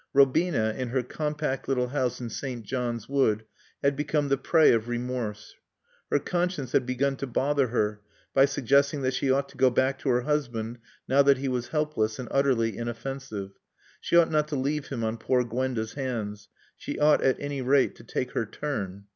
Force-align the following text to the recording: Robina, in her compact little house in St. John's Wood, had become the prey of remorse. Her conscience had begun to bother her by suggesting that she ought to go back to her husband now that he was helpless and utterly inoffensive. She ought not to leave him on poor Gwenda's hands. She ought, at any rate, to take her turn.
Robina, 0.13 0.73
in 0.75 0.87
her 0.87 1.03
compact 1.03 1.67
little 1.67 1.89
house 1.89 2.19
in 2.19 2.27
St. 2.31 2.65
John's 2.65 3.07
Wood, 3.07 3.45
had 3.83 3.95
become 3.95 4.29
the 4.29 4.35
prey 4.37 4.71
of 4.73 4.87
remorse. 4.87 5.53
Her 6.09 6.17
conscience 6.17 6.71
had 6.71 6.87
begun 6.87 7.17
to 7.17 7.27
bother 7.27 7.67
her 7.67 8.01
by 8.33 8.45
suggesting 8.45 9.03
that 9.03 9.13
she 9.13 9.29
ought 9.29 9.47
to 9.49 9.57
go 9.57 9.69
back 9.69 9.99
to 9.99 10.09
her 10.09 10.21
husband 10.21 10.79
now 11.07 11.21
that 11.21 11.37
he 11.37 11.47
was 11.47 11.67
helpless 11.67 12.17
and 12.17 12.27
utterly 12.31 12.75
inoffensive. 12.75 13.51
She 13.99 14.17
ought 14.17 14.31
not 14.31 14.47
to 14.47 14.55
leave 14.55 14.87
him 14.87 15.03
on 15.03 15.19
poor 15.19 15.43
Gwenda's 15.43 15.93
hands. 15.93 16.49
She 16.75 16.97
ought, 16.97 17.21
at 17.21 17.37
any 17.39 17.61
rate, 17.61 17.93
to 17.97 18.03
take 18.03 18.31
her 18.31 18.47
turn. 18.47 19.05